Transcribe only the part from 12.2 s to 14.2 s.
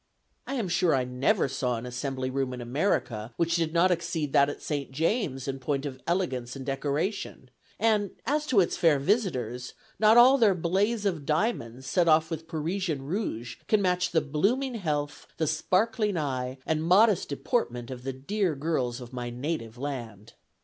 with Parisian rouge, can match